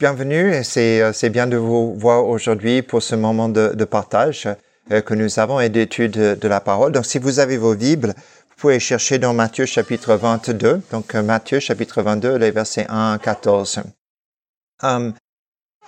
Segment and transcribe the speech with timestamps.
[0.00, 4.48] Bienvenue, c'est c'est bien de vous voir aujourd'hui pour ce moment de, de partage
[4.90, 6.90] euh, que nous avons et d'étude de la parole.
[6.90, 11.22] Donc si vous avez vos Bibles, vous pouvez chercher dans Matthieu chapitre 22, donc euh,
[11.22, 13.82] Matthieu chapitre 22, les versets 1 à 14.
[14.82, 15.14] Um,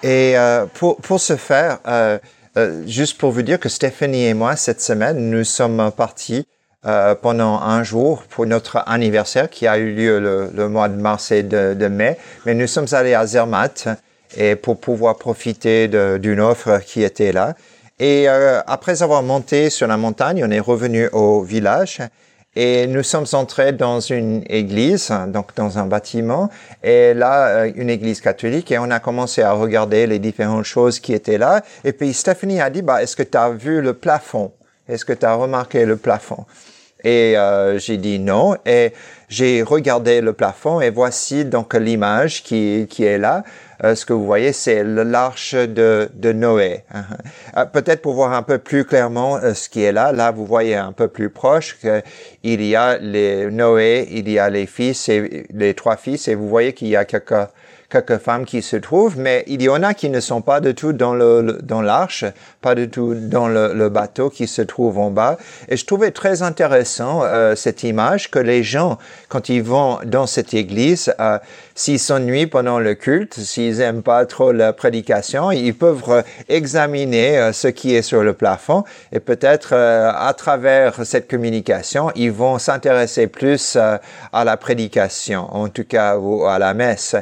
[0.04, 2.18] et euh, pour, pour ce faire, euh,
[2.57, 6.46] euh, juste pour vous dire que Stéphanie et moi, cette semaine, nous sommes partis
[6.86, 10.94] euh, pendant un jour pour notre anniversaire qui a eu lieu le, le mois de
[10.94, 12.16] mars et de, de, mai.
[12.44, 13.88] Mais nous sommes allés à Zermatt
[14.36, 17.54] et pour pouvoir profiter d'une offre qui était là.
[17.98, 22.00] Et euh, après avoir monté sur la montagne, on est revenu au village
[22.56, 26.48] et nous sommes entrés dans une église, donc dans un bâtiment,
[26.82, 30.98] et là, euh, une église catholique, et on a commencé à regarder les différentes choses
[30.98, 31.62] qui étaient là.
[31.84, 34.52] Et puis Stéphanie a dit, bah, est-ce que tu as vu le plafond?
[34.88, 36.46] Est-ce que tu as remarqué le plafond?
[37.06, 38.56] Et euh, j'ai dit non.
[38.66, 38.92] Et
[39.28, 43.45] j'ai regardé le plafond et voici donc l'image qui, qui est là.
[43.84, 46.83] Euh, ce que vous voyez, c'est l'arche de, de Noé.
[47.56, 50.11] Euh, Peut-être pour voir un peu plus clairement euh, ce qui est là.
[50.11, 54.50] Là, vous voyez un peu plus proche qu'il y a les Noé, il y a
[54.50, 57.34] les fils et les trois fils, et vous voyez qu'il y a quelques
[57.89, 60.75] quelques femmes qui se trouvent, mais il y en a qui ne sont pas du
[60.75, 62.25] tout dans le, dans l'arche,
[62.61, 65.39] pas du tout dans le, le, bateau qui se trouve en bas.
[65.69, 68.98] Et je trouvais très intéressant euh, cette image que les gens,
[69.29, 71.39] quand ils vont dans cette église, euh,
[71.77, 77.52] s'ils s'ennuient pendant le culte, s'ils aiment pas trop la prédication, ils peuvent examiner euh,
[77.52, 82.58] ce qui est sur le plafond et peut-être euh, à travers cette communication, ils vont
[82.58, 83.98] s'intéresser plus euh,
[84.33, 87.14] à la prédication, en tout cas ou à la messe.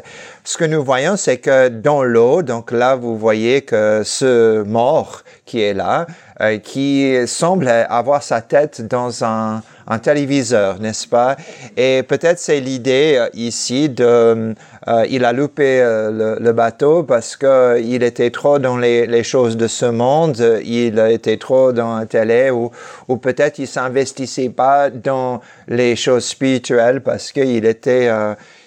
[0.45, 5.23] Ce que nous voyons, c'est que dans l'eau, donc là, vous voyez que ce mort
[5.47, 6.07] qui est là,
[6.41, 11.37] euh, qui semble avoir sa tête dans un, un téléviseur, n'est-ce pas?
[11.77, 14.55] Et peut-être c'est l'idée euh, ici de,
[14.89, 19.07] euh, il a loupé euh, le, le, bateau parce que il était trop dans les,
[19.07, 22.71] les, choses de ce monde, il était trop dans la télé, ou,
[23.09, 28.11] ou peut-être il s'investissait pas dans les choses spirituelles parce qu'il était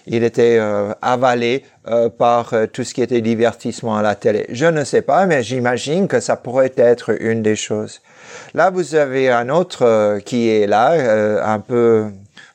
[0.08, 4.46] il était euh, avalé euh, par euh, tout ce qui était divertissement à la télé.
[4.50, 8.02] Je ne sais pas, mais j'imagine que ça pourrait être une des choses.
[8.54, 12.06] Là, vous avez un autre euh, qui est là, euh, un peu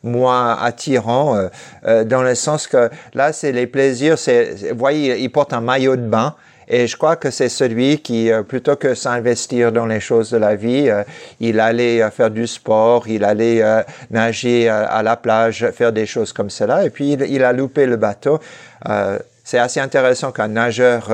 [0.02, 1.48] moins attirant,
[1.86, 4.18] euh, dans le sens que là, c'est les plaisirs.
[4.18, 6.34] C'est, vous voyez, il porte un maillot de bain
[6.66, 10.56] et je crois que c'est celui qui, plutôt que s'investir dans les choses de la
[10.56, 10.90] vie,
[11.38, 13.62] il allait faire du sport, il allait
[14.10, 16.84] nager à la plage, faire des choses comme cela.
[16.84, 18.40] Et puis, il, il a loupé le bateau.
[19.44, 21.10] c'est assez intéressant qu'un nageur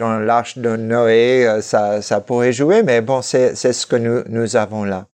[0.00, 4.82] dans l'arche de Noé, ça, ça pourrait jouer, mais bon, c'est ce que nous, avons
[4.82, 5.06] là.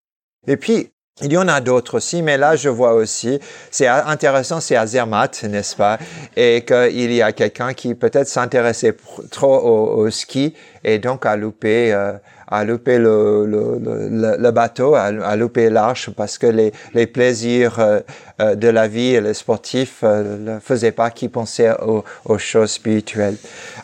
[0.47, 0.91] Et puis,
[1.23, 3.41] il y en a d'autres aussi, mais là, je vois aussi,
[3.71, 5.99] c'est intéressant, c'est à n'est-ce pas?
[6.37, 8.95] Et qu'il y a quelqu'un qui peut-être s'intéressait
[9.31, 12.13] trop au, au, ski et donc a loupé euh,
[12.49, 17.79] à louper le, le, le, le bateau, à, louper l'arche, parce que les, les plaisirs
[17.79, 18.01] euh,
[18.41, 22.39] euh, de la vie et les sportifs euh, ne faisaient pas qu'ils pensaient aux, aux,
[22.39, 23.37] choses spirituelles.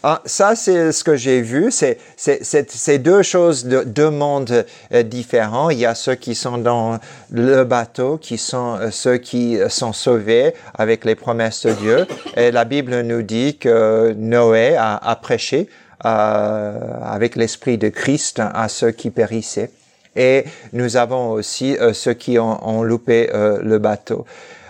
[0.03, 1.71] Ah, ça, c'est ce que j'ai vu.
[1.71, 4.65] C'est ces deux choses, de, deux mondes
[5.04, 5.71] différents.
[5.71, 6.98] Il y a ceux qui sont dans
[7.31, 12.06] le bateau, qui sont ceux qui sont sauvés avec les promesses de Dieu.
[12.37, 15.69] Et la Bible nous dit que Noé a, a prêché
[16.00, 19.71] avec l'esprit de Christ à ceux qui périssaient.
[20.16, 24.27] Et nous avons aussi euh, ceux qui ont, loupé euh, le bateau.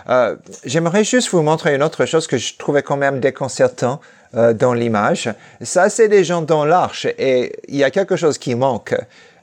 [0.09, 3.99] Euh, j'aimerais juste vous montrer une autre chose que je trouvais quand même déconcertant
[4.35, 5.29] euh, dans l'image.
[5.61, 8.95] Ça, c'est des gens dans l'arche et il y a quelque chose qui manque.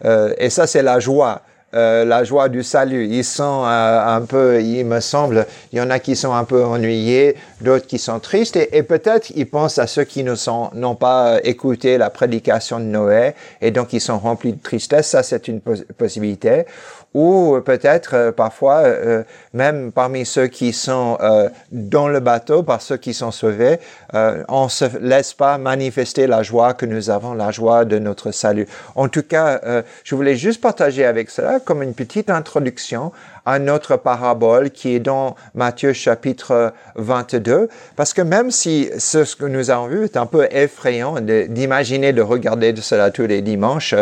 [0.05, 1.43] Euh, et ça, c'est la joie.
[1.75, 3.09] Euh, la joie du salut.
[3.11, 6.45] Ils sont euh, un peu, il me semble, il y en a qui sont un
[6.45, 10.35] peu ennuyés, d'autres qui sont tristes, et, et peut-être ils pensent à ceux qui ne
[10.35, 15.09] sont n'ont pas écouté la prédication de Noé, et donc ils sont remplis de tristesse.
[15.09, 16.65] Ça, c'est une pos possibilité
[17.15, 19.23] ou peut-être euh, parfois euh,
[19.55, 23.79] même parmi ceux qui sont euh, dans le bateau, par ceux qui sont sauvés,
[24.15, 28.31] euh, on se laisse pas manifester la joie que nous avons, la joie de notre
[28.31, 28.67] salut.
[28.95, 33.13] En tout cas, euh, je voulais juste partager avec cela comme une petite introduction
[33.49, 39.47] à notre parabole qui est dans Matthieu chapitre 22, parce que même si ce que
[39.47, 43.41] nous avons vu est un peu effrayant d'imaginer de, de, regarder de cela tous les
[43.41, 43.95] dimanches,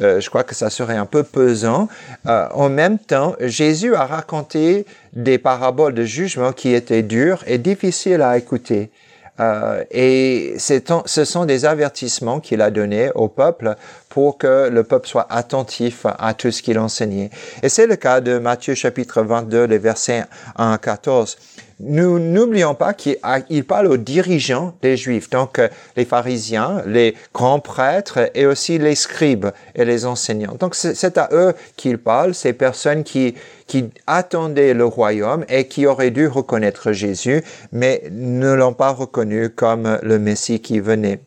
[0.00, 1.86] euh, je crois que ça serait un peu pesant.
[2.26, 7.58] Euh, en même temps, Jésus a raconté des paraboles de jugement qui étaient dures et
[7.58, 8.90] difficiles à écouter.
[9.40, 13.76] Euh, et ce sont des avertissements qu'il a donnés au peuple
[14.08, 17.30] pour que le peuple soit attentif à tout ce qu'il enseignait.
[17.62, 20.24] Et c'est le cas de Matthieu chapitre 22, les versets
[20.56, 21.36] 1 à 14
[21.80, 27.60] nous n'oublions pas qu'il parle aux dirigeants des Juifs, donc euh, les pharisiens, les grands
[27.60, 30.56] prêtres et aussi les scribes et les enseignants.
[30.58, 33.34] Donc c'est à eux qu'il parle, ces personnes qui,
[33.66, 39.50] qui attendaient le royaume et qui auraient dû reconnaître Jésus, mais ne l'ont pas reconnu
[39.50, 41.20] comme le Messie qui venait.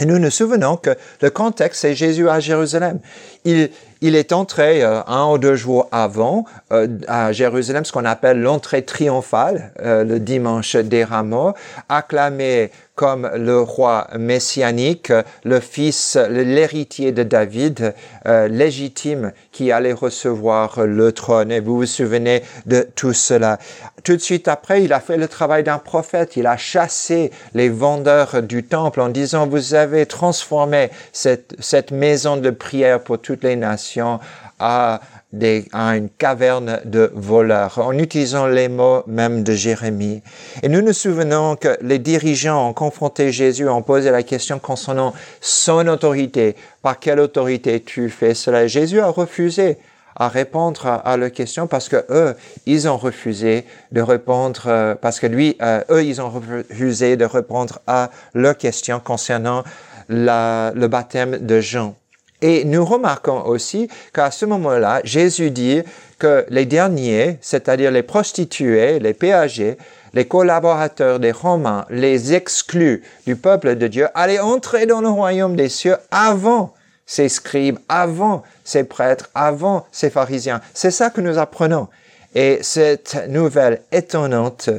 [0.00, 0.90] Et nous nous souvenons que
[1.20, 3.00] le contexte, c'est Jésus à Jérusalem.
[3.44, 8.04] Il, il est entré euh, un ou deux jours avant euh, à Jérusalem, ce qu'on
[8.04, 11.52] appelle l'entrée triomphale, euh, le dimanche des rameaux,
[11.88, 15.12] acclamé comme le roi messianique,
[15.44, 17.94] le fils, l'héritier de David,
[18.26, 21.52] légitime, qui allait recevoir le trône.
[21.52, 23.60] Et vous vous souvenez de tout cela.
[24.02, 26.36] Tout de suite après, il a fait le travail d'un prophète.
[26.36, 32.36] Il a chassé les vendeurs du temple en disant, vous avez transformé cette, cette maison
[32.36, 34.18] de prière pour toutes les nations
[34.58, 35.00] à,
[35.32, 40.22] une caverne de voleurs, en utilisant les mots même de Jérémie.
[40.62, 45.12] Et nous nous souvenons que les dirigeants ont confronté Jésus, ont posé la question concernant
[45.40, 46.56] son autorité.
[46.82, 48.66] Par quelle autorité tu fais cela?
[48.66, 49.76] Jésus a refusé
[50.16, 52.34] à répondre à, la question parce que eux,
[52.66, 57.24] ils ont refusé de répondre, euh, parce que lui, euh, eux, ils ont refusé de
[57.24, 59.62] répondre à leur question concernant
[60.08, 61.94] le baptême de Jean.
[62.40, 65.82] Et nous remarquons aussi qu'à ce moment-là, Jésus dit
[66.18, 69.76] que les derniers, c'est-à-dire les prostituées, les péagers,
[70.14, 75.56] les collaborateurs des Romains, les exclus du peuple de Dieu, allaient entrer dans le royaume
[75.56, 76.74] des cieux avant
[77.06, 80.60] ces scribes, avant ces prêtres, avant ces pharisiens.
[80.74, 81.88] C'est ça que nous apprenons.
[82.34, 84.70] Et cette nouvelle étonnante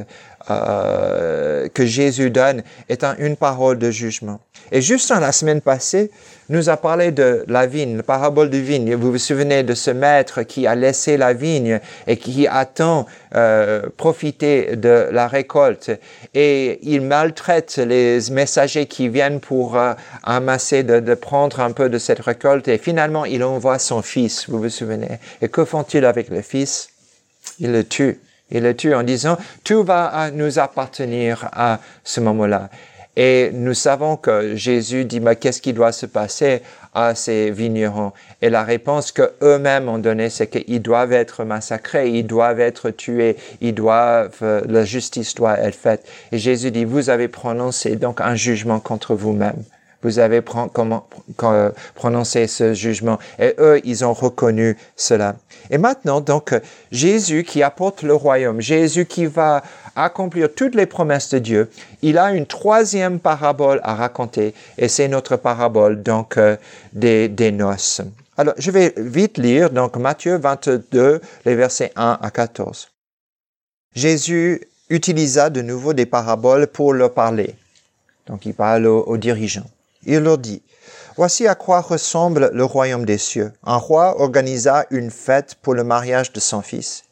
[0.50, 4.40] euh, que Jésus donne est une parole de jugement.
[4.72, 6.10] Et juste la semaine passée,
[6.48, 8.94] nous a parlé de la vigne, la parabole de vigne.
[8.94, 13.82] Vous vous souvenez de ce maître qui a laissé la vigne et qui attend euh,
[13.96, 15.90] profiter de la récolte.
[16.34, 19.94] Et il maltraite les messagers qui viennent pour euh,
[20.24, 22.66] amasser, de, prendre un peu de cette récolte.
[22.68, 25.18] Et finalement, il envoie son fils, vous vous souvenez.
[25.40, 26.90] Et que font-ils avec le fils?
[27.60, 28.18] Ils le tuent.
[28.50, 32.70] Ils le tuent en disant, tout va nous appartenir à ce moment-là.
[33.16, 36.62] Et nous savons que Jésus dit, mais qu'est-ce qui doit se passer
[36.94, 38.12] à ces vignerons?
[38.40, 42.90] Et la réponse que eux-mêmes ont donnée, c'est qu'ils doivent être massacrés, ils doivent être
[42.90, 46.06] tués, ils doivent, la justice doit être faite.
[46.30, 49.64] Et Jésus dit, vous avez prononcé donc un jugement contre vous-même.
[50.02, 50.40] Vous avez
[50.72, 51.06] comment,
[51.94, 53.18] prononcé ce jugement.
[53.38, 55.36] Et eux, ils ont reconnu cela.
[55.70, 56.54] Et maintenant, donc,
[56.90, 59.62] Jésus qui apporte le royaume, Jésus qui va
[59.94, 61.70] accomplir toutes les promesses de Dieu,
[62.00, 66.56] il a une troisième parabole à raconter, et c'est notre parabole, donc, euh,
[66.94, 68.00] des, des noces.
[68.38, 72.88] Alors, je vais vite lire, donc, Matthieu 22, les versets 1 à 14.
[73.94, 77.54] Jésus utilisa de nouveau des paraboles pour leur parler.
[78.26, 79.68] Donc, il parle aux dirigeants.
[80.04, 80.62] Il leur dit,
[81.16, 83.52] Voici à quoi ressemble le royaume des cieux.
[83.64, 87.02] Un roi organisa une fête pour le mariage de son fils.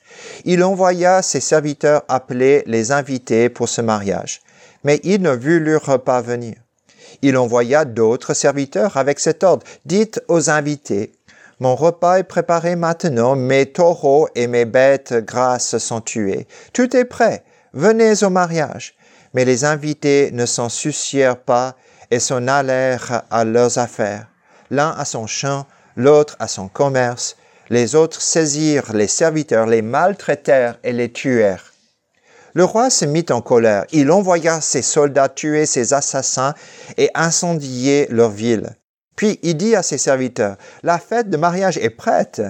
[0.45, 4.41] Il envoya ses serviteurs appeler les invités pour ce mariage,
[4.85, 6.55] mais ils ne voulurent pas venir.
[7.23, 9.67] Il envoya d'autres serviteurs avec cet ordre.
[9.85, 11.13] Dites aux invités,
[11.61, 16.47] mon repas est préparé maintenant, mes taureaux et mes bêtes grasses sont tués.
[16.73, 17.43] Tout est prêt.
[17.75, 18.95] Venez au mariage.
[19.35, 21.77] Mais les invités ne s'en soucièrent pas
[22.11, 24.27] et s'en allèrent à leurs affaires,
[24.71, 25.67] l'un à son champ,
[25.97, 27.37] l'autre à son commerce.
[27.71, 31.73] Les autres saisirent les serviteurs, les maltraitèrent et les tuèrent.
[32.55, 33.85] Le roi se mit en colère.
[33.93, 36.55] Il envoya ses soldats tuer ses assassins
[36.97, 38.75] et incendier leur ville.
[39.17, 42.41] Puis il dit à ses serviteurs, La fête de mariage est prête,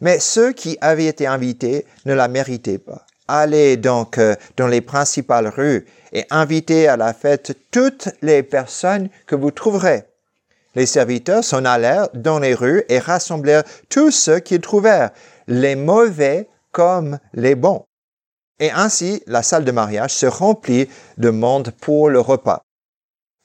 [0.00, 3.04] mais ceux qui avaient été invités ne la méritaient pas.
[3.26, 9.08] Allez donc euh, dans les principales rues et invitez à la fête toutes les personnes
[9.26, 10.04] que vous trouverez.
[10.74, 15.10] Les serviteurs s'en allèrent dans les rues et rassemblèrent tous ceux qu'ils trouvèrent,
[15.46, 17.84] les mauvais comme les bons.
[18.60, 22.62] Et ainsi la salle de mariage se remplit de monde pour le repas.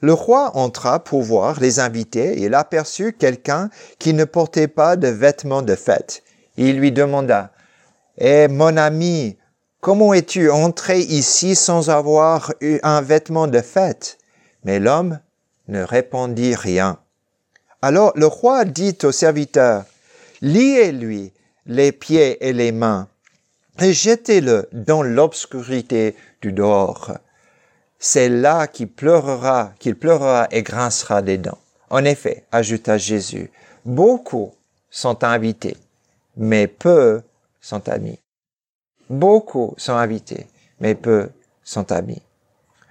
[0.01, 4.97] Le roi entra pour voir les invités et il aperçut quelqu'un qui ne portait pas
[4.97, 6.23] de vêtements de fête.
[6.57, 7.51] Il lui demanda,
[8.17, 9.37] Eh mon ami,
[9.83, 14.17] Comment es-tu entré ici sans avoir eu un vêtement de fête?
[14.63, 15.19] Mais l'homme
[15.67, 16.99] ne répondit rien.
[17.81, 19.83] Alors le roi dit au serviteur,
[20.41, 21.33] liez-lui
[21.65, 23.09] les pieds et les mains
[23.81, 27.17] et jetez-le dans l'obscurité du dehors.
[27.99, 31.59] C'est là qu'il pleurera, qu'il pleurera et grincera des dents.
[31.89, 33.51] En effet, ajouta Jésus,
[33.83, 34.53] Beaucoup
[34.89, 35.75] sont invités,
[36.37, 37.21] mais peu
[37.59, 38.22] sont amis.
[39.13, 40.47] Beaucoup sont invités,
[40.79, 41.29] mais peu
[41.63, 42.23] sont amis.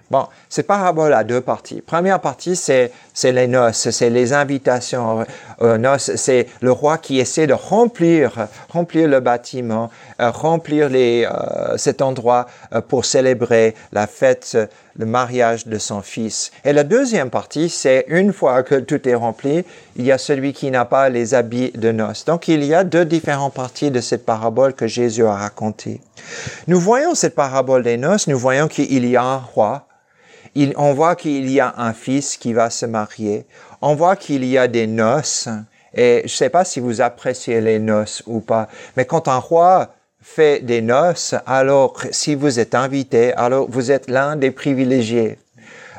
[0.08, 1.80] Bon, c'est parabole à deux parties.
[1.80, 5.24] Première partie, c'est, c'est les noces, c'est les invitations
[5.58, 6.14] aux noces.
[6.16, 12.02] C'est le roi qui essaie de remplir, remplir le bâtiment, euh, remplir les, euh, cet
[12.02, 14.56] endroit euh, pour célébrer la fête,
[14.96, 16.50] le mariage de son fils.
[16.64, 19.64] Et la deuxième partie, c'est une fois que tout est rempli,
[19.96, 22.24] il y a celui qui n'a pas les habits de noces.
[22.24, 26.00] Donc, il y a deux différentes parties de cette parabole que Jésus a racontée.
[26.66, 29.86] Nous voyons cette parabole des noces, nous voyons qu'il y a un roi,
[30.76, 33.46] on voit qu'il y a un fils qui va se marier.
[33.80, 35.48] On voit qu'il y a des noces.
[35.94, 39.36] Et je ne sais pas si vous appréciez les noces ou pas, mais quand un
[39.36, 45.38] roi fait des noces, alors si vous êtes invité, alors vous êtes l'un des privilégiés.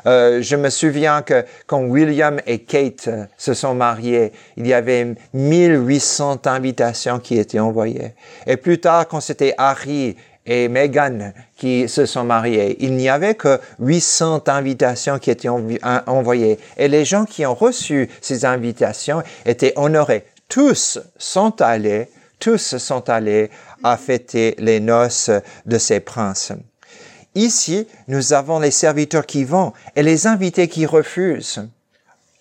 [0.06, 5.14] Euh, je me souviens que quand William et Kate se sont mariés, il y avait
[5.32, 8.12] 1800 invitations qui étaient envoyées.
[8.46, 10.16] Et plus tard, quand c'était Harry
[10.46, 12.76] et Meghan qui se sont mariés.
[12.80, 18.10] Il n'y avait que 800 invitations qui étaient envoyées et les gens qui ont reçu
[18.20, 20.24] ces invitations étaient honorés.
[20.48, 23.50] Tous sont allés, tous sont allés
[23.84, 25.30] à fêter les noces
[25.66, 26.52] de ces princes.
[27.36, 31.68] Ici, nous avons les serviteurs qui vont et les invités qui refusent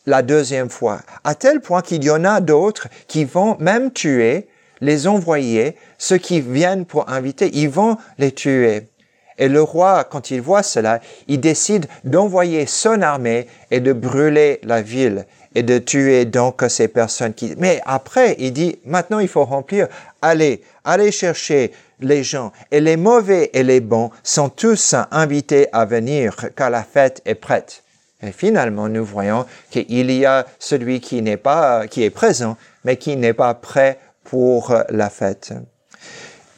[0.06, 4.48] la deuxième fois, à tel point qu'il y en a d'autres qui vont même tuer
[4.82, 8.90] les envoyer, ceux qui viennent pour inviter, ils vont les tuer.
[9.38, 14.60] Et le roi, quand il voit cela, il décide d'envoyer son armée et de brûler
[14.64, 17.54] la ville et de tuer donc ces personnes qui...
[17.58, 19.88] Mais après, il dit, maintenant il faut remplir,
[20.22, 22.52] allez, allez chercher les gens.
[22.72, 27.36] Et les mauvais et les bons sont tous invités à venir, car la fête est
[27.36, 27.84] prête.
[28.22, 32.96] Et finalement, nous voyons qu'il y a celui qui n'est pas, qui est présent, mais
[32.96, 35.54] qui n'est pas prêt pour la fête.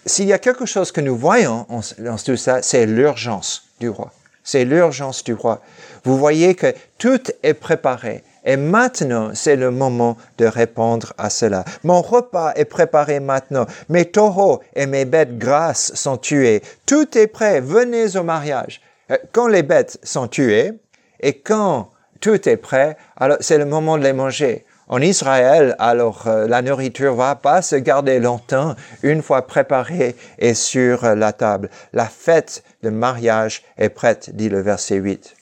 [0.05, 1.65] S'il y a quelque chose que nous voyons
[1.97, 4.11] dans tout ça, c'est l'urgence du roi.
[4.43, 5.61] C'est l'urgence du roi.
[6.03, 8.23] Vous voyez que tout est préparé.
[8.45, 11.65] Et maintenant, c'est le moment de répondre à cela.
[11.83, 13.65] Mon repas est préparé maintenant.
[13.89, 16.61] Mes taureaux et mes bêtes grasses sont tués.
[16.85, 17.59] Tout est prêt.
[17.59, 18.81] Venez au mariage.
[19.11, 20.73] Euh, quand les bêtes sont tuées
[21.19, 21.89] et quand
[22.21, 24.65] tout est prêt, alors c'est le moment de les manger.
[24.87, 30.53] En Israël, alors euh, la nourriture va pas se garder longtemps une fois préparée et
[30.53, 31.71] sur la table.
[31.93, 35.35] La fête de mariage est prête, dit le verset 8.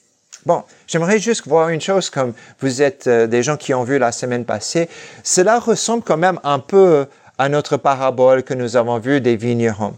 [0.46, 3.98] Bon, j'aimerais juste voir une chose comme vous êtes euh, des gens qui ont vu
[3.98, 4.90] la semaine passée.
[5.24, 7.06] Cela ressemble quand même un peu
[7.38, 9.96] à notre parabole que nous avons vue des vignerons.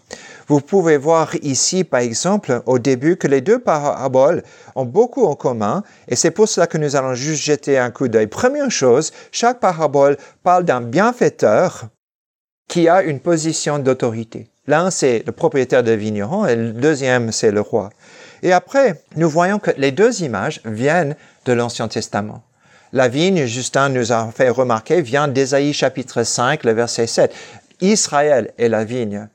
[0.47, 4.43] Vous pouvez voir ici, par exemple, au début, que les deux paraboles
[4.75, 8.07] ont beaucoup en commun, et c'est pour cela que nous allons juste jeter un coup
[8.07, 8.27] d'œil.
[8.27, 11.85] Première chose, chaque parabole parle d'un bienfaiteur
[12.67, 14.47] qui a une position d'autorité.
[14.67, 17.89] L'un, c'est le propriétaire de vigneron, et le deuxième, c'est le roi.
[18.43, 21.15] Et après, nous voyons que les deux images viennent
[21.45, 22.43] de l'Ancien Testament.
[22.93, 27.33] La vigne, Justin nous a fait remarquer, vient d'Ésaïe chapitre 5, le verset 7.
[27.81, 29.27] Israël est la vigne.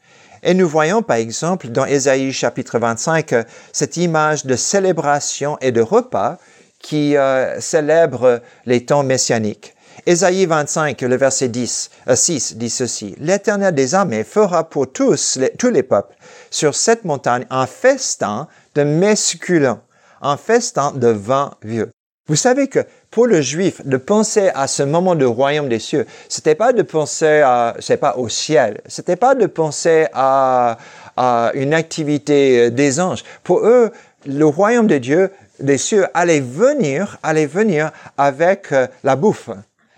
[0.42, 3.34] Et nous voyons par exemple dans Ésaïe chapitre 25
[3.72, 6.38] cette image de célébration et de repas
[6.78, 9.74] qui euh, célèbre les temps messianiques.
[10.06, 13.14] Ésaïe 25, le verset 10, 6 euh, dit ceci.
[13.18, 16.14] L'Éternel des armées fera pour tous tous les peuples
[16.50, 19.80] sur cette montagne un festin de mets succulents,
[20.22, 21.90] un festin de vin vieux.
[22.28, 26.06] Vous savez que pour le juif, de penser à ce moment de royaume des cieux,
[26.28, 30.78] c'était pas de penser à, c'est pas au ciel, c'était pas de penser à,
[31.16, 33.24] à une activité euh, des anges.
[33.42, 33.90] Pour eux,
[34.26, 39.50] le royaume de Dieu, des cieux, allait venir, allait venir avec euh, la bouffe.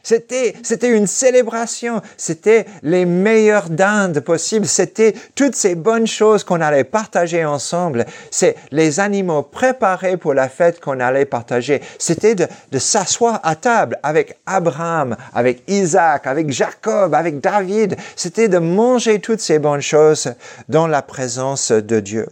[0.03, 2.03] C'était, c'était une célébration.
[2.17, 4.67] C'était les meilleures dindes possibles.
[4.67, 8.05] C'était toutes ces bonnes choses qu'on allait partager ensemble.
[8.31, 11.81] C'est les animaux préparés pour la fête qu'on allait partager.
[11.99, 17.97] C'était de, de s'asseoir à table avec Abraham, avec Isaac, avec Jacob, avec David.
[18.17, 20.35] C'était de manger toutes ces bonnes choses
[20.69, 22.27] dans la présence de Dieu.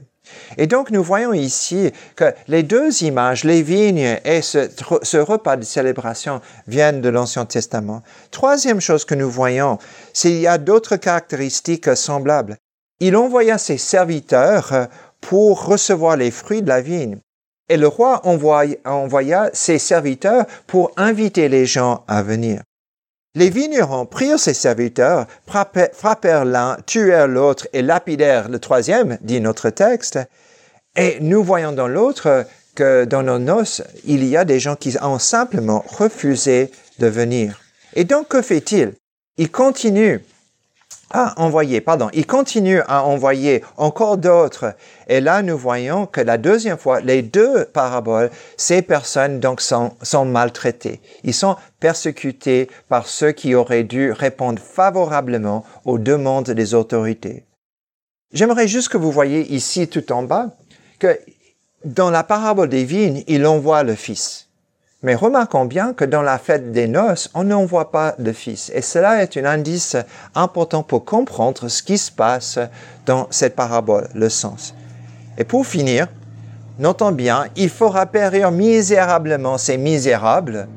[0.57, 5.65] Et donc nous voyons ici que les deux images, les vignes et ce, repas de
[5.65, 8.03] célébration viennent de l'Ancien Testament.
[8.31, 9.79] Troisième chose que nous voyons,
[10.13, 12.57] c'est qu'il y a d'autres caractéristiques semblables.
[13.01, 14.89] Il envoya ses serviteurs
[15.21, 17.19] pour recevoir les fruits de la vigne.
[17.69, 22.63] Et le roi envoya ses serviteurs pour inviter les gens à venir.
[23.37, 29.71] Les vignerons prirent ses serviteurs, frappèrent l'un, tuèrent l'autre et lapidèrent le troisième, dit notre
[29.71, 30.19] texte.
[30.97, 32.45] Et nous voyons dans l'autre
[32.75, 37.61] que dans nos noces, il y a des gens qui ont simplement refusé de venir.
[37.95, 38.95] Et donc, que fait-il?
[39.37, 40.25] Il continue
[41.11, 44.75] à envoyer, pardon, il continue à envoyer encore d'autres.
[45.09, 49.93] Et là, nous voyons que la deuxième fois, les deux paraboles, ces personnes donc sont,
[50.25, 51.01] maltraitées.
[51.25, 57.45] Ils sont persécutés par ceux qui auraient dû répondre favorablement aux demandes des autorités.
[58.33, 60.51] J'aimerais juste que vous voyez ici tout en bas
[61.01, 61.19] que
[61.85, 64.50] dans la parabole des vignes, il envoie le fils.
[65.03, 68.71] Mais remarquons bien que dans la fête des noces, on n'en voit pas de fils.
[68.75, 69.97] Et cela est un indice
[70.35, 72.59] important pour comprendre ce qui se passe
[73.07, 74.75] dans cette parabole, le sens.
[75.39, 76.07] Et pour finir,
[76.79, 80.69] notons bien, il fera périr misérablement ces misérables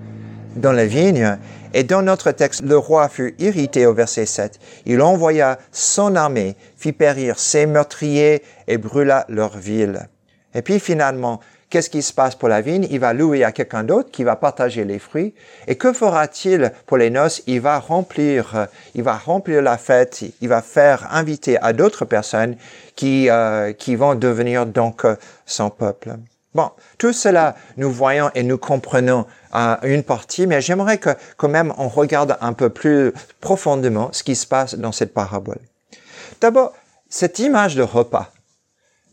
[0.56, 1.38] dans la vigne.
[1.74, 4.58] Et dans notre texte, le roi fut irrité au verset 7.
[4.86, 10.08] Il envoya son armée, fit périr ses meurtriers et brûla leur ville.
[10.56, 11.39] Et puis finalement,
[11.74, 12.88] qu'est-ce qui se passe pour la vigne?
[12.92, 15.34] Il va louer à quelqu'un d'autre qui va partager les fruits.
[15.65, 17.42] Et que fera-t-il pour les noces?
[17.48, 20.24] Il va remplir, il va remplir la fête.
[20.42, 22.58] Il va faire inviter à d'autres personnes
[22.96, 25.15] qui euh, qui vont devenir donc euh,
[25.48, 26.13] son peuple.
[26.53, 29.25] Bon, tout cela, nous voyons et nous comprenons
[29.56, 34.22] euh, une partie, mais j'aimerais que quand même on regarde un peu plus profondément ce
[34.22, 35.58] qui se passe dans cette parabole.
[36.39, 36.74] D'abord,
[37.10, 38.32] cette image de repas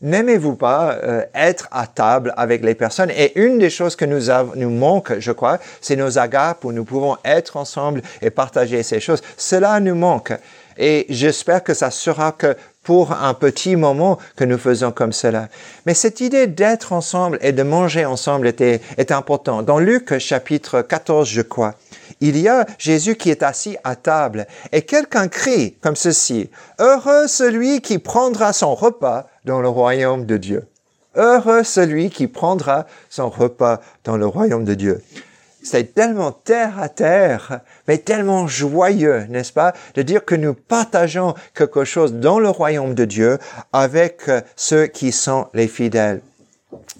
[0.01, 3.11] n'aimez-vous pas euh, être à table avec les personnes?
[3.11, 6.71] Et une des choses que nous, avons, nous manque, je crois, c'est nos agapes où
[6.71, 9.21] nous pouvons être ensemble et partager ces choses.
[9.37, 10.33] Cela nous manque.
[10.77, 15.49] Et j'espère que ça sera que pour un petit moment que nous faisons comme cela.
[15.85, 19.61] Mais cette idée d'être ensemble et de manger ensemble était, est important.
[19.61, 21.75] Dans Luc chapitre 14, je crois,
[22.21, 26.49] il y a Jésus qui est assis à table et quelqu'un crie comme ceci,
[26.79, 30.67] Heureux celui qui prendra son repas dans le royaume de Dieu.
[31.15, 35.01] Heureux celui qui prendra son repas dans le royaume de Dieu.
[35.63, 41.35] C'est tellement terre à terre, mais tellement joyeux, n'est-ce pas, de dire que nous partageons
[41.53, 43.37] quelque chose dans le royaume de Dieu
[43.71, 44.23] avec
[44.55, 46.21] ceux qui sont les fidèles.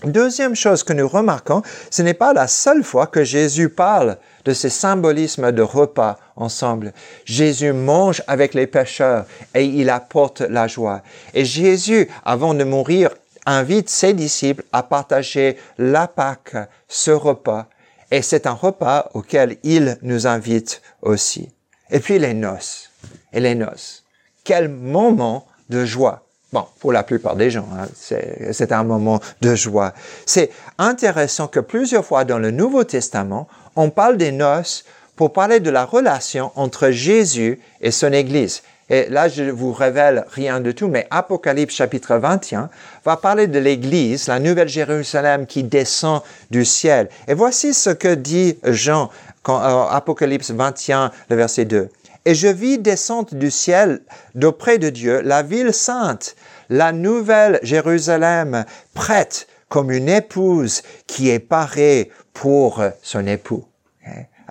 [0.04, 1.62] Deuxième chose que nous remarquons,
[1.92, 6.94] ce n'est pas la seule fois que Jésus parle de ces symbolismes de repas ensemble.
[7.26, 11.04] Jésus mange avec les pécheurs et il apporte la joie.
[11.34, 13.12] Et Jésus, avant de mourir,
[13.46, 16.56] invite ses disciples à partager la Pâque,
[16.88, 17.68] ce repas.
[18.10, 21.50] Et c'est un repas auquel il nous invite aussi.
[21.92, 22.90] Et puis les noces.
[23.34, 24.04] Et les noces.
[24.44, 26.26] Quel moment de joie.
[26.54, 29.94] Bon, pour la plupart des gens, hein, c'est un moment de joie.
[30.26, 34.84] C'est intéressant que plusieurs fois dans le Nouveau Testament, on parle des noces
[35.16, 38.64] pour parler de la relation entre Jésus et son Église.
[38.90, 42.70] Et là, je vous révèle rien de tout, mais Apocalypse chapitre 21
[43.06, 47.08] va parler de l'Église, la nouvelle Jérusalem qui descend du ciel.
[47.30, 49.10] Et voici ce que dit Jean,
[49.44, 51.88] quand, euh, Apocalypse 21, le verset 2.
[52.26, 54.02] Et je vis descendre du ciel
[54.36, 56.36] d'auprès de Dieu la ville sainte,
[56.70, 63.66] la nouvelle Jérusalem, prête comme une épouse qui est parée pour son époux.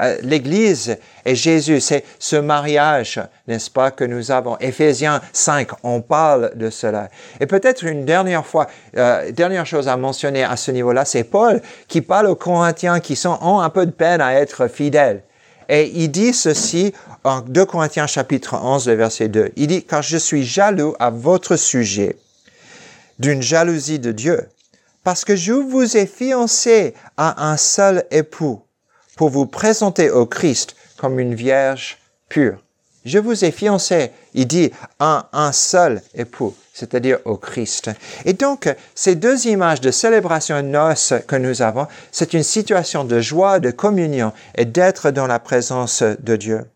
[0.00, 4.56] Euh, L'Église et Jésus, c'est ce mariage, n'est-ce pas, que nous avons.
[4.58, 7.08] Éphésiens 5, on parle de cela.
[7.38, 11.60] Et peut-être une dernière fois, euh, dernière chose à mentionner à ce niveau-là, c'est Paul
[11.86, 15.22] qui parle aux Corinthiens qui sont, ont un peu de peine à être fidèles.
[15.68, 16.92] Et il dit ceci
[17.24, 19.52] en 2 Corinthiens chapitre 11, verset 2.
[19.56, 22.16] Il dit, car je suis jaloux à votre sujet
[23.18, 24.48] d'une jalousie de Dieu
[25.04, 28.62] parce que je vous ai fiancé à un seul époux
[29.16, 32.58] pour vous présenter au Christ comme une vierge pure.
[33.06, 37.90] Je vous ai fiancé, il dit, à un seul époux, c'est-à-dire au Christ.
[38.26, 43.04] Et donc, ces deux images de célébration de noces que nous avons, c'est une situation
[43.04, 46.66] de joie, de communion et d'être dans la présence de Dieu.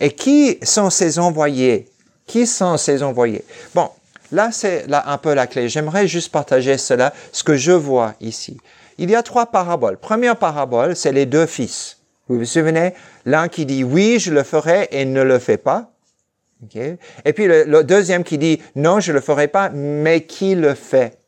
[0.00, 1.88] Et qui sont ces envoyés?
[2.26, 3.44] Qui sont ces envoyés?
[3.74, 3.90] Bon,
[4.32, 5.68] Là, c'est là un peu la clé.
[5.68, 8.58] J'aimerais juste partager cela, ce que je vois ici.
[8.98, 9.96] Il y a trois paraboles.
[9.96, 11.98] Première parabole, c'est les deux fils.
[12.28, 12.94] Vous vous souvenez?
[13.24, 15.90] L'un qui dit oui, je le ferai et ne le fait pas.
[17.24, 21.18] Et puis le, deuxième qui dit non, je le ferai pas, mais qui le fait?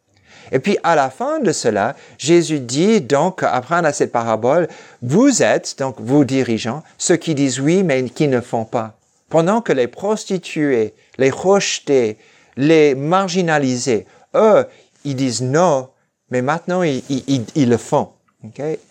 [0.50, 4.68] Et puis à la fin de cela, Jésus dit donc, après à cette parabole,
[5.02, 8.94] vous êtes, donc vous dirigeants, ceux qui disent oui, mais qui ne font pas.
[9.28, 12.18] Pendant que les prostituées, les rejetés,
[12.56, 14.66] les marginalisés, eux,
[15.04, 15.88] ils disent non,
[16.30, 18.10] mais maintenant ils, le font.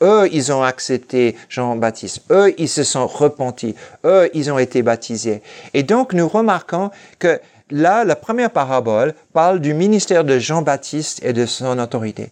[0.01, 2.21] Eux, ils ont accepté Jean-Baptiste.
[2.31, 3.75] Eux, ils se sont repentis.
[4.05, 5.41] Eux, ils ont été baptisés.
[5.73, 7.39] Et donc, nous remarquons que
[7.71, 12.29] là, la première parabole parle du ministère de Jean-Baptiste et de son autorité.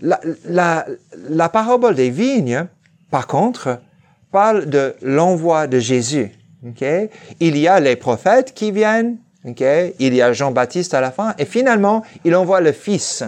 [0.00, 0.86] La, la,
[1.28, 2.66] la parabole des vignes,
[3.10, 3.80] par contre,
[4.32, 6.32] parle de l'envoi de Jésus.
[6.66, 7.10] Okay?
[7.38, 9.94] Il y a les prophètes qui viennent, okay?
[9.98, 13.24] il y a Jean-Baptiste à la fin, et finalement, il envoie le Fils.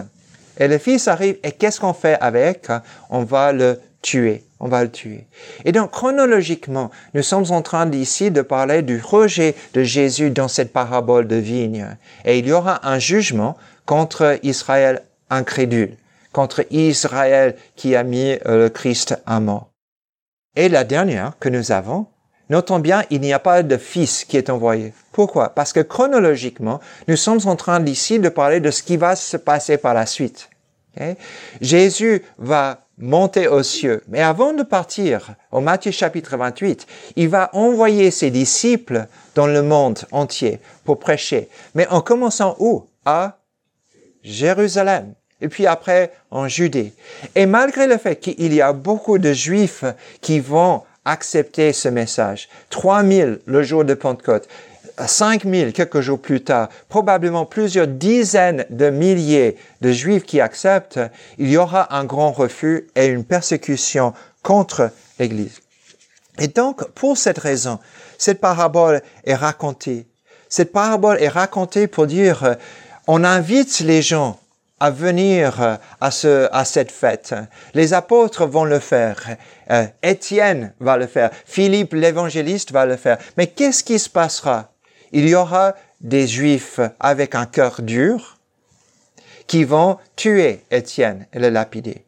[0.57, 2.67] Et le Fils arrive, et qu'est-ce qu'on fait avec?
[3.09, 4.43] On va le tuer.
[4.65, 5.27] On va le tuer.
[5.65, 10.47] Et donc, chronologiquement, nous sommes en train ici de parler du rejet de Jésus dans
[10.47, 11.85] cette parabole de vigne.
[12.23, 15.97] Et il y aura un jugement contre Israël incrédule,
[16.31, 19.67] contre Israël qui a mis euh, le Christ à mort.
[20.55, 22.07] Et la dernière que nous avons,
[22.49, 24.93] notons bien, il n'y a pas de fils qui est envoyé.
[25.11, 25.49] Pourquoi?
[25.49, 29.35] Parce que chronologiquement, nous sommes en train ici de parler de ce qui va se
[29.35, 30.49] passer par la suite.
[31.59, 34.03] Jésus va monter aux cieux.
[34.07, 39.61] Mais avant de partir, au Matthieu chapitre 28, il va envoyer ses disciples dans le
[39.61, 41.49] monde entier pour prêcher.
[41.75, 42.85] Mais en commençant où?
[43.05, 43.39] À
[44.23, 46.93] Jérusalem et puis après en Judée.
[47.35, 49.83] Et malgré le fait qu'il y a beaucoup de Juifs
[50.21, 54.47] qui vont accepter ce message, 3000 le jour de Pentecôte,
[54.97, 60.99] 5000 quelques jours plus tard, probablement plusieurs dizaines de milliers de Juifs qui acceptent,
[61.37, 65.61] il y aura un grand refus et une persécution contre l'Église.
[66.39, 67.79] Et donc, pour cette raison,
[68.17, 70.07] cette parabole est racontée.
[70.49, 72.55] Cette parabole est racontée pour dire,
[73.07, 74.39] on invite les gens
[74.79, 77.33] à venir euh, à, ce, à cette fête.
[77.73, 79.37] Les apôtres vont le faire.
[79.71, 81.31] Euh, Étienne va le faire.
[81.45, 83.17] Philippe l'évangéliste va le faire.
[83.37, 84.72] Mais qu'est-ce qui se passera
[85.15, 88.39] Il y aura des Juifs avec un cœur dur
[89.45, 92.05] qui vont tuer Étienne et le lapider.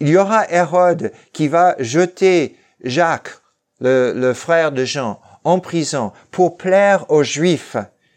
[0.00, 3.38] Il y aura Hérode qui va jeter Jacques,
[3.80, 7.76] le, le frère de Jean, en prison pour plaire aux Juifs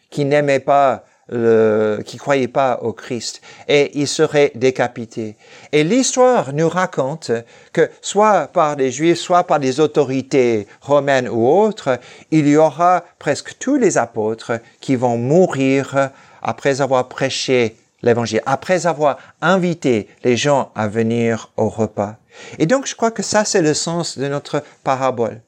[0.10, 5.36] qui n'aimaient pas le, qui croyait pas au Christ et il serait décapité.
[5.72, 7.32] Et l'histoire nous raconte
[7.74, 12.00] que soit par des Juifs, soit par des autorités romaines ou autres,
[12.32, 16.12] il y aura presque tous les apôtres qui vont mourir
[16.42, 22.18] après avoir prêché l'évangile, après avoir invité les gens à venir au repas.
[22.60, 25.42] Et donc, je crois que ça, c'est le sens de notre parabole.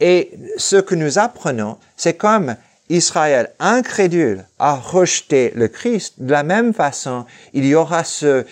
[0.00, 2.56] Et ce que nous apprenons, c'est comme
[2.92, 7.24] Israël incrédule a rejeté le Christ, de la même façon,
[7.54, 8.44] il y aura ce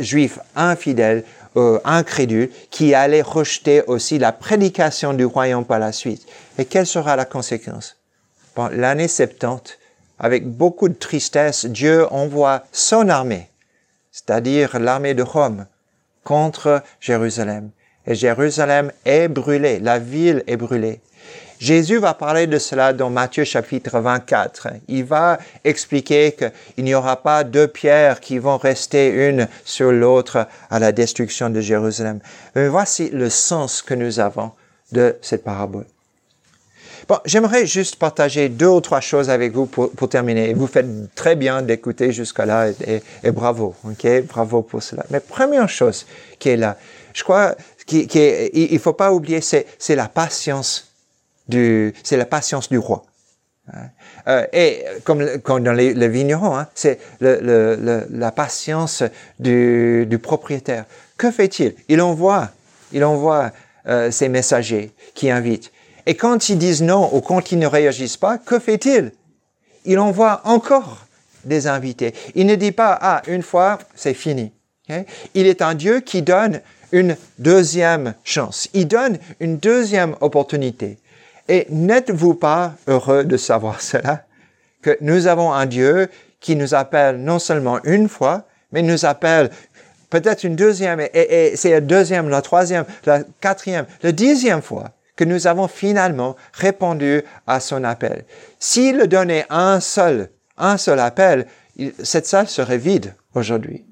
[0.00, 1.24] juif infidèle,
[1.56, 6.26] euh, incrédule, qui allait rejeter aussi la prédication du royaume par la suite.
[6.58, 7.96] Et quelle sera la conséquence?
[8.72, 9.78] L'année 70,
[10.18, 13.48] avec beaucoup de tristesse, Dieu envoie son armée,
[14.10, 15.66] c'est-à-dire l'armée de Rome,
[16.24, 17.70] contre Jérusalem.
[18.06, 21.00] Et Jérusalem est brûlée, la ville est brûlée.
[21.58, 24.68] Jésus va parler de cela dans Matthieu chapitre 24.
[24.88, 30.46] Il va expliquer qu'il n'y aura pas deux pierres qui vont rester une sur l'autre
[30.70, 32.20] à la destruction de Jérusalem.
[32.54, 34.52] Mais voici le sens que nous avons
[34.92, 35.86] de cette parabole.
[37.08, 40.54] Bon, j'aimerais juste partager deux ou trois choses avec vous pour, terminer.
[40.54, 45.04] Vous faites très bien d'écouter jusqu'à là et, et, bravo, ok, bravo pour cela.
[45.10, 46.04] Mais première chose
[46.38, 46.76] qui est là,
[47.14, 47.54] je crois
[47.86, 48.08] qu'il
[48.72, 50.95] ne faut pas oublier, c'est la patience
[51.50, 53.04] c'est la patience du roi.
[53.72, 53.88] Hein.
[54.28, 59.02] Euh, et comme, comme, dans les, les vignerons, hein, c'est le, le, la patience
[59.38, 60.84] du, du propriétaire.
[61.16, 61.74] Que fait-il?
[61.88, 62.50] Il envoie,
[62.92, 63.52] il envoie
[63.86, 65.72] euh, ses messagers qui invitent.
[66.06, 69.12] Et quand ils disent non ou quand ils ne réagissent pas, que fait-il?
[69.84, 71.06] Il envoie encore
[71.44, 72.14] des invités.
[72.34, 74.52] Il ne dit pas ah une fois c'est fini.
[75.34, 76.60] Il est un Dieu qui donne
[76.92, 78.68] une deuxième chance.
[78.72, 80.98] Il donne une deuxième opportunité.
[81.48, 84.24] Et n'êtes-vous pas heureux de savoir cela?
[84.82, 86.08] Que nous avons un Dieu
[86.40, 89.50] qui nous appelle non seulement une fois, mais nous appelle
[90.10, 95.24] peut-être une deuxième, et, c'est la deuxième, la troisième, la quatrième, la dixième fois que
[95.24, 98.24] nous avons finalement répondu à son appel.
[98.58, 100.28] S'il donnait un seul,
[100.58, 101.46] un seul appel,
[102.02, 103.84] cette salle serait vide aujourd'hui.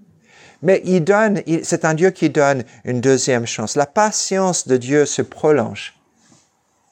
[0.62, 3.76] Mais il donne, c'est un Dieu qui donne une deuxième chance.
[3.76, 5.94] La patience de Dieu se prolonge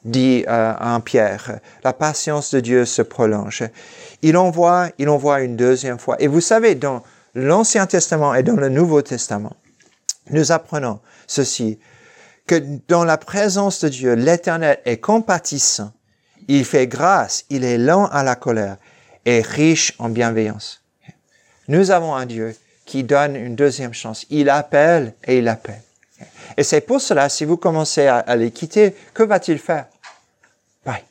[0.05, 1.59] dit euh, en Pierre.
[1.83, 3.63] La patience de Dieu se prolonge.
[4.21, 6.15] Il envoie, il envoie une deuxième fois.
[6.19, 7.03] Et vous savez, dans
[7.35, 9.55] l'Ancien Testament et dans le Nouveau Testament,
[10.29, 11.79] nous apprenons ceci,
[12.47, 15.93] que dans la présence de Dieu, l'Éternel est compatissant,
[16.47, 18.77] il fait grâce, il est lent à la colère
[19.25, 20.81] et riche en bienveillance.
[21.69, 24.25] Nous avons un Dieu qui donne une deuxième chance.
[24.29, 25.81] Il appelle et il appelle.
[26.57, 29.85] Et c'est pour cela, si vous commencez à, à les quitter, que va-t-il faire?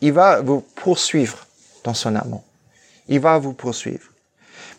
[0.00, 1.46] Il va vous poursuivre
[1.84, 2.42] dans son amour.
[3.08, 4.12] Il va vous poursuivre.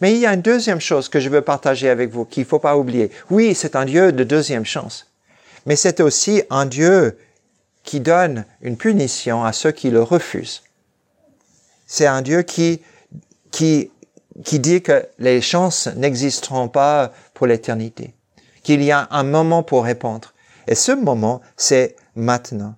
[0.02, 2.48] Mais il y a une deuxième chose que je veux partager avec vous qu'il ne
[2.48, 3.12] faut pas oublier.
[3.30, 5.08] Oui, c'est un Dieu de deuxième chance.
[5.66, 7.18] Mais c'est aussi un Dieu
[7.84, 10.64] qui donne une punition à ceux qui le refusent.
[11.86, 12.82] C'est un Dieu qui,
[13.52, 13.92] qui,
[14.44, 18.14] qui dit que les chances n'existeront pas pour l'éternité,
[18.64, 20.34] qu'il y a un moment pour répondre.
[20.68, 22.76] Et ce moment, c'est maintenant.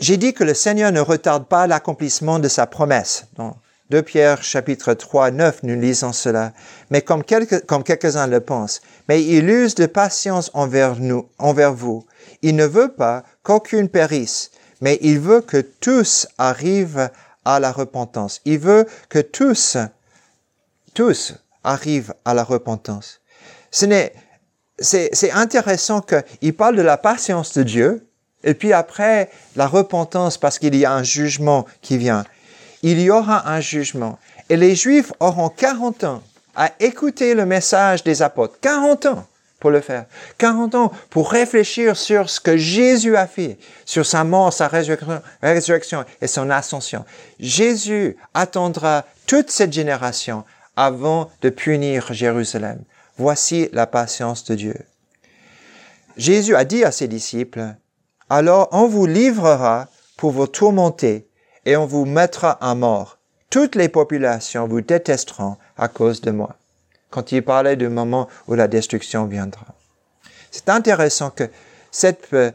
[0.00, 3.26] J'ai dit que le Seigneur ne retarde pas l'accomplissement de sa promesse.
[3.36, 3.56] Dans
[3.90, 6.52] 2 Pierre chapitre 3, 9, nous lisons cela.
[6.90, 7.22] Mais comme,
[7.66, 12.04] comme quelques-uns le pensent, mais il use de patience envers nous, envers vous.
[12.42, 17.08] Il ne veut pas qu'aucune périsse, mais il veut que tous arrivent
[17.44, 18.40] à la repentance.
[18.44, 19.78] Il veut que tous,
[20.92, 23.20] tous arrivent à la repentance.
[23.70, 24.12] Ce n'est,
[24.78, 28.06] c'est, c'est intéressant qu'il parle de la patience de Dieu,
[28.44, 32.24] et puis après, la repentance parce qu'il y a un jugement qui vient.
[32.82, 34.18] Il y aura un jugement.
[34.48, 36.22] Et les Juifs auront 40 ans
[36.54, 38.58] à écouter le message des apôtres.
[38.60, 39.26] 40 ans
[39.58, 40.04] pour le faire.
[40.38, 46.04] 40 ans pour réfléchir sur ce que Jésus a fait, sur sa mort, sa résurrection
[46.20, 47.04] et son ascension.
[47.40, 50.44] Jésus attendra toute cette génération
[50.76, 52.82] avant de punir Jérusalem.
[53.16, 54.76] Voici la patience de Dieu.
[56.16, 57.74] Jésus a dit à ses disciples,
[58.30, 61.28] alors on vous livrera pour vous tourmenter
[61.64, 63.18] et on vous mettra à mort.
[63.50, 66.56] Toutes les populations vous détesteront à cause de moi.
[67.10, 69.66] Quand il parlait du moment où la destruction viendra.
[70.50, 71.44] C'est intéressant que
[71.90, 72.50] cette euh,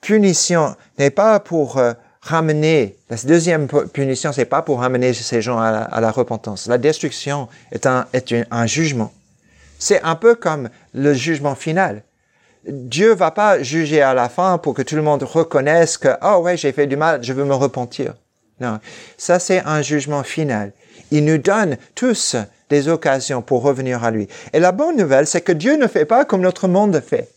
[0.00, 5.58] punition n'est pas pour euh, ramener, la deuxième punition, c'est pas pour ramener ces gens
[5.58, 6.66] à la, repentance.
[6.66, 9.12] La destruction est un, est un jugement.
[9.78, 12.02] C'est un peu comme le jugement final.
[12.66, 16.42] Dieu va pas juger à la fin pour que tout le monde reconnaisse que, oh
[16.42, 18.14] ouais, j'ai fait du mal, je veux me repentir.
[18.60, 18.78] Non.
[19.16, 20.72] Ça, c'est un jugement final.
[21.10, 22.36] Il nous donne tous
[22.70, 24.28] des occasions pour revenir à lui.
[24.52, 27.28] Et la bonne nouvelle, c'est que Dieu ne fait pas comme notre monde fait.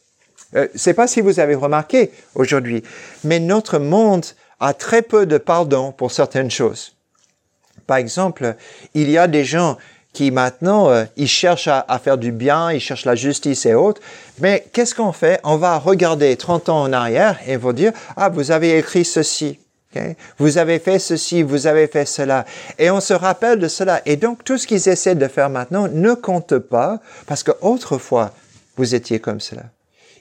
[0.55, 2.83] Euh, c'est pas si vous avez remarqué aujourd'hui,
[3.23, 4.25] mais notre monde
[4.59, 6.95] a très peu de pardon pour certaines choses.
[7.87, 8.55] Par exemple,
[8.93, 9.77] il y a des gens
[10.15, 14.01] qui maintenant, euh, ils cherchent à, faire du bien, ils cherchent la justice et autres.
[14.39, 15.39] Mais qu'est-ce qu'on fait?
[15.43, 19.59] On va regarder 30 ans en arrière et va dire, ah, vous avez écrit ceci.
[20.37, 22.45] Vous avez fait ceci, vous avez fait cela.
[22.79, 24.01] Et on se rappelle de cela.
[24.05, 28.31] Et donc, tout ce qu'ils essaient de faire maintenant ne compte pas parce que autrefois,
[28.75, 29.63] vous étiez comme cela.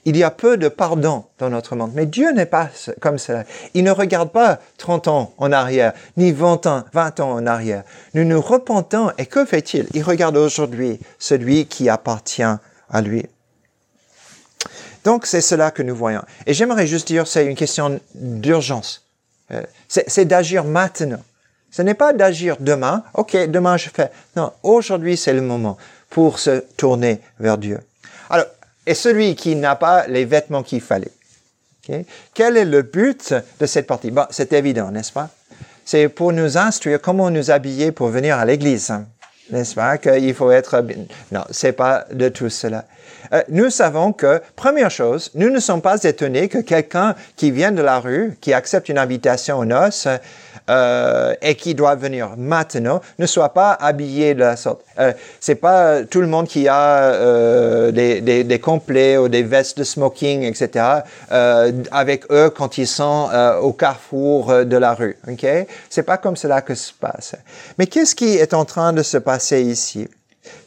[0.07, 1.93] Il y a peu de pardon dans notre monde.
[1.95, 2.69] Mais Dieu n'est pas
[3.01, 3.45] comme cela.
[3.73, 7.85] Il ne regarde pas 30 ans en arrière, ni 20 ans, 20 ans en arrière.
[8.13, 9.87] Nous nous repentons et que fait-il?
[9.95, 13.27] Il regarde aujourd'hui celui qui appartient à lui.
[15.05, 16.23] Donc c'est cela que nous voyons.
[16.47, 19.07] Et j'aimerais juste dire, c'est une question d'urgence.
[19.53, 21.21] Euh, c'est d'agir maintenant.
[21.71, 23.05] Ce n'est pas d'agir demain.
[23.15, 24.11] Ok, demain je fais.
[24.37, 25.77] Non, aujourd'hui c'est le moment
[26.09, 27.81] pour se tourner vers Dieu.
[28.31, 28.47] Alors,
[28.87, 31.13] et celui qui n'a pas les vêtements qu'il fallait.
[32.33, 34.11] Quel est le but de cette partie?
[34.11, 35.29] Bon, C'est évident, n'est-ce pas?
[35.85, 38.91] C'est pour nous instruire comment nous habiller pour venir à l'église,
[39.51, 39.99] n'est-ce pas?
[39.99, 40.83] Qu'il faut être...
[41.31, 42.87] Non, c'est pas de tout cela.
[43.33, 47.73] Euh, nous savons que, première chose, nous ne sommes pas étonnés que quelqu'un qui vient
[47.73, 50.09] de la rue, qui accepte une invitation aux noces,
[50.71, 54.83] euh, et qui doit venir maintenant ne soit pas habillé de la sorte.
[54.99, 59.43] Euh, c'est pas tout le monde qui a euh, des, des, des, complets ou des
[59.43, 60.87] vestes de smoking, etc.
[61.33, 65.17] Euh, avec eux quand ils sont euh, au carrefour de la rue.
[65.29, 65.47] Ok?
[65.91, 67.35] C'est pas comme cela que se passe.
[67.79, 70.09] Mais qu'est-ce qui est en train de se passer ici?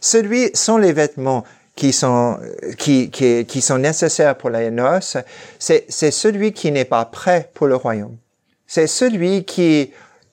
[0.02, 1.44] Celui sont les vêtements
[1.76, 2.38] qui sont,
[2.78, 5.18] qui, qui, qui sont nécessaires pour la noces,
[5.60, 8.18] c'est celui qui n'est pas prêt pour le royaume.
[8.68, 9.92] C'est celui qui,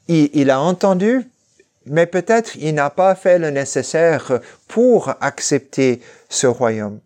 [0.09, 1.23] il, a entendu,
[1.87, 7.01] mais peut-être il n'a pas fait le nécessaire pour accepter ce royaume.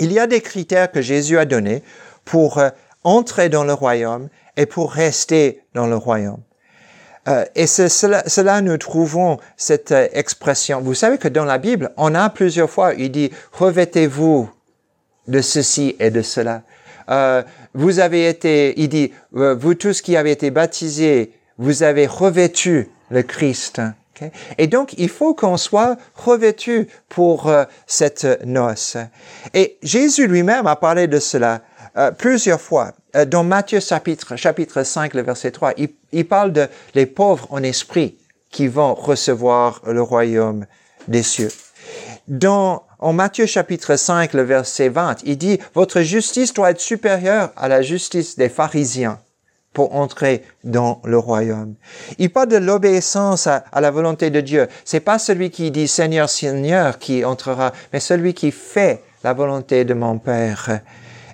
[0.00, 1.82] Il y a des critères que Jésus a donnés
[2.24, 2.70] pour euh,
[3.04, 6.42] entrer dans le royaume et pour rester dans le royaume.
[7.26, 10.80] Euh, et cela, cela, nous trouvons cette euh, expression.
[10.80, 14.50] Vous savez que dans la Bible, on a plusieurs fois, il dit, revêtez-vous
[15.28, 16.62] de ceci et de cela.
[17.08, 17.42] Euh,
[17.74, 22.88] vous avez été, il dit, euh, vous tous qui avez été baptisés, vous avez revêtu
[23.10, 23.80] le Christ.
[24.58, 28.96] Et donc, il faut qu'on soit revêtu pour euh, cette noce.
[29.54, 31.62] Et Jésus lui-même a parlé de cela
[32.18, 32.92] plusieurs fois.
[33.28, 37.62] dans Matthieu chapitre, chapitre 5, le verset 3, il, il parle de les pauvres en
[37.62, 38.16] esprit
[38.50, 40.66] qui vont recevoir le royaume
[41.06, 41.50] des cieux.
[42.26, 47.52] Dans en Matthieu chapitre 5, le verset 20, il dit, votre justice doit être supérieure
[47.54, 49.20] à la justice des pharisiens
[49.74, 51.74] pour entrer dans le royaume.
[52.16, 54.68] Il parle de l'obéissance à, la volonté de Dieu.
[54.86, 59.84] C'est pas celui qui dit Seigneur, Seigneur qui entrera, mais celui qui fait la volonté
[59.84, 60.80] de mon Père.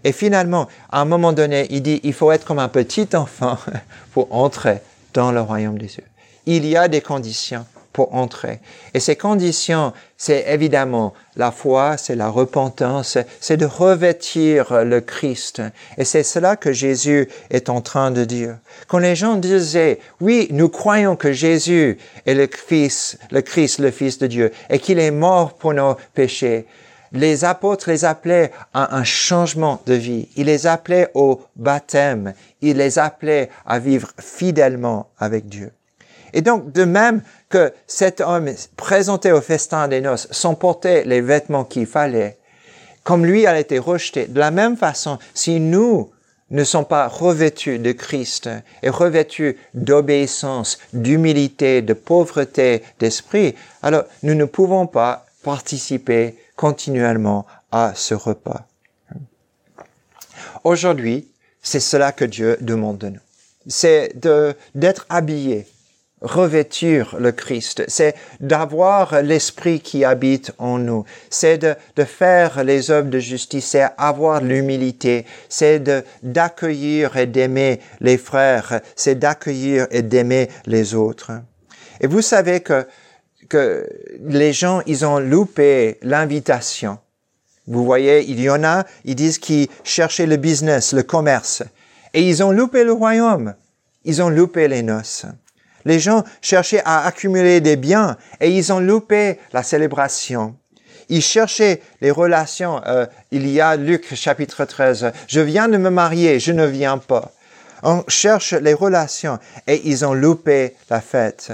[0.03, 3.59] Et finalement, à un moment donné, il dit, il faut être comme un petit enfant
[4.13, 4.81] pour entrer
[5.15, 6.03] dans le royaume des cieux.
[6.47, 8.61] Il y a des conditions pour entrer.
[8.95, 15.63] Et ces conditions, c'est évidemment la foi, c'est la repentance, c'est de revêtir le Christ.
[15.99, 18.57] Et c'est cela que Jésus est en train de dire.
[18.87, 23.91] Quand les gens disaient, oui, nous croyons que Jésus est le Fils, le Christ, le
[23.91, 26.67] Fils de Dieu, et qu'il est mort pour nos péchés,
[27.13, 30.29] les apôtres les appelaient à un changement de vie.
[30.37, 32.35] Ils les appelaient au baptême.
[32.61, 35.73] Ils les appelaient à vivre fidèlement avec Dieu.
[36.33, 41.21] Et donc, de même que cet homme présenté au festin des noces sans porter les
[41.21, 42.39] vêtements qu'il fallait,
[43.03, 46.11] comme lui a été rejeté, de la même façon, si nous
[46.51, 48.49] ne sommes pas revêtus de Christ
[48.83, 57.93] et revêtus d'obéissance, d'humilité, de pauvreté d'esprit, alors nous ne pouvons pas participer continuellement à
[57.95, 58.67] ce repas.
[60.65, 61.29] Aujourd'hui,
[61.63, 63.21] c'est cela que Dieu demande de nous.
[63.67, 64.13] C'est
[64.75, 65.67] d'être habillé
[66.21, 72.91] revêtir le Christ, c'est d'avoir l'Esprit qui habite en nous, c'est de, de, faire les
[72.91, 75.83] œuvres de justice, c'est avoir l'humilité, c'est
[76.23, 81.33] d'accueillir et d'aimer les frères, c'est d'accueillir et d'aimer les autres.
[82.01, 82.87] Et vous savez que,
[83.49, 83.89] que
[84.27, 86.99] les gens, ils ont loupé l'invitation.
[87.67, 91.63] Vous voyez, il y en a, ils disent qu'ils cherchaient le business, le commerce,
[92.15, 93.55] et ils ont loupé le royaume.
[94.05, 95.27] Ils ont loupé les noces.
[95.85, 100.55] Les gens cherchaient à accumuler des biens et ils ont loupé la célébration.
[101.09, 102.81] Ils cherchaient les relations.
[102.87, 105.13] Euh, il y a Luc chapitre 13.
[105.27, 107.33] Je viens de me marier, je ne viens pas.
[107.83, 111.53] On cherche les relations et ils ont loupé la fête.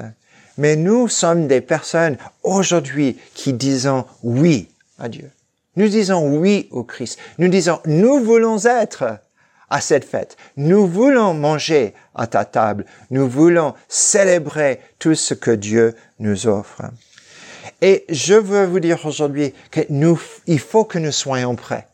[0.59, 5.31] Mais nous sommes des personnes aujourd'hui qui disons oui à Dieu.
[5.77, 7.19] Nous disons oui au Christ.
[7.39, 9.19] Nous disons nous voulons être
[9.71, 10.37] à cette fête.
[10.57, 12.85] Nous voulons manger à ta table.
[13.11, 16.83] Nous voulons célébrer tout ce que Dieu nous offre.
[17.83, 21.87] Et je veux vous dire aujourd'hui que nous, il faut que nous soyons prêts.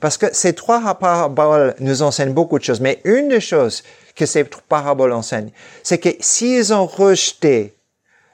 [0.00, 2.80] Parce que ces trois paraboles nous enseignent beaucoup de choses.
[2.80, 3.82] Mais une des choses
[4.14, 5.50] que ces paraboles enseignent,
[5.82, 7.74] c'est que s'ils ont rejeté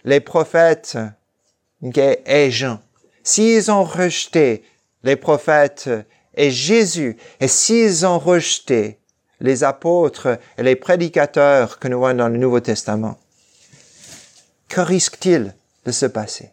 [0.04, 0.98] les prophètes
[2.26, 2.80] et Jean,
[3.22, 4.64] s'ils ont rejeté
[5.02, 5.88] les prophètes
[6.40, 7.18] et Jésus.
[7.38, 8.98] Et s'ils ont rejeté
[9.40, 13.18] les apôtres et les prédicateurs que nous voyons dans le Nouveau Testament,
[14.68, 16.50] que risque-t-il de se passer?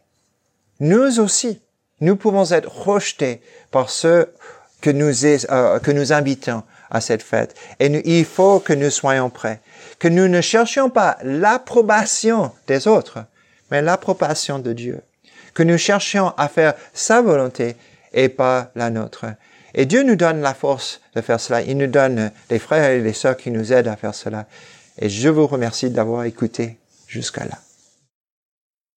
[0.82, 1.62] Nous aussi,
[2.02, 4.34] nous pouvons être rejetés par ceux
[4.82, 7.56] que nous, euh, que nous invitons à cette fête.
[7.80, 9.62] Et il faut que nous soyons prêts,
[10.00, 13.20] que nous ne cherchions pas l'approbation des autres,
[13.72, 15.02] mais l'approbation de Dieu,
[15.54, 17.78] que nous cherchions à faire sa volonté
[18.14, 19.26] et pas la nôtre.
[19.80, 21.62] Et Dieu nous donne la force de faire cela.
[21.62, 24.48] Il nous donne les frères et les sœurs qui nous aident à faire cela.
[24.98, 27.60] Et je vous remercie d'avoir écouté jusqu'à là.